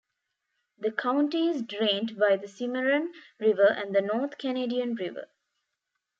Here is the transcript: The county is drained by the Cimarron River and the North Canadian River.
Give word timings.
The 0.79 0.91
county 0.91 1.49
is 1.49 1.61
drained 1.61 2.17
by 2.17 2.35
the 2.35 2.47
Cimarron 2.47 3.13
River 3.39 3.67
and 3.71 3.93
the 3.93 4.01
North 4.01 4.39
Canadian 4.39 4.95
River. 4.95 5.27